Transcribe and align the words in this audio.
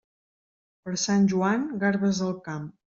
Per 0.87 0.95
Sant 1.03 1.31
Joan, 1.35 1.71
garbes 1.87 2.27
al 2.31 2.39
camp. 2.51 2.71